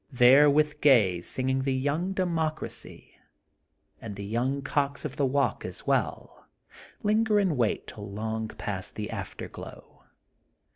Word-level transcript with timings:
There 0.11 0.49
with 0.49 0.81
gay 0.81 1.21
sing 1.21 1.47
ing 1.49 1.61
the 1.61 1.75
young 1.75 2.13
democracy, 2.13 3.19
and 4.01 4.15
the 4.15 4.25
young 4.25 4.63
cocks 4.63 5.05
of 5.05 5.15
the 5.15 5.27
walk 5.27 5.63
as 5.63 5.85
well, 5.85 6.47
linger 7.03 7.37
and 7.37 7.55
wait 7.55 7.85
till 7.85 8.09
long 8.09 8.47
past 8.47 8.95
the 8.95 9.11
afterglow. 9.11 10.05